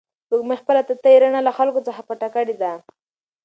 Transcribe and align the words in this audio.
سپوږمۍ 0.23 0.57
خپله 0.61 0.81
تتې 0.89 1.13
رڼا 1.21 1.41
له 1.47 1.51
خلکو 1.57 1.79
څخه 1.87 2.01
پټه 2.07 2.27
کړې 2.35 2.55
ده. 2.61 2.73